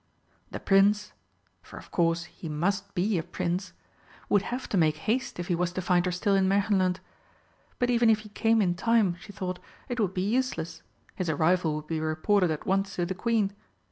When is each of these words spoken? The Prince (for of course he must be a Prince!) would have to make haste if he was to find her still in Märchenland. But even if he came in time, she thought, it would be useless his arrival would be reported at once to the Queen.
The 0.49 0.59
Prince 0.59 1.11
(for 1.61 1.77
of 1.77 1.91
course 1.91 2.23
he 2.23 2.49
must 2.49 2.95
be 2.95 3.19
a 3.19 3.23
Prince!) 3.23 3.71
would 4.29 4.41
have 4.41 4.67
to 4.69 4.75
make 4.75 4.97
haste 5.05 5.37
if 5.39 5.47
he 5.47 5.53
was 5.53 5.71
to 5.73 5.81
find 5.83 6.07
her 6.07 6.11
still 6.11 6.33
in 6.33 6.49
Märchenland. 6.49 6.97
But 7.77 7.91
even 7.91 8.09
if 8.09 8.21
he 8.21 8.29
came 8.29 8.63
in 8.63 8.73
time, 8.73 9.15
she 9.19 9.31
thought, 9.31 9.59
it 9.89 9.99
would 9.99 10.15
be 10.15 10.27
useless 10.27 10.81
his 11.13 11.29
arrival 11.29 11.75
would 11.75 11.85
be 11.85 11.99
reported 11.99 12.49
at 12.49 12.65
once 12.65 12.95
to 12.95 13.05
the 13.05 13.13
Queen. 13.13 13.53